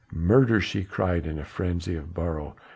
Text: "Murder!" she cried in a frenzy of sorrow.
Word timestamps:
"Murder!" 0.11 0.59
she 0.59 0.83
cried 0.83 1.27
in 1.27 1.37
a 1.37 1.45
frenzy 1.45 1.95
of 1.95 2.09
sorrow. 2.15 2.55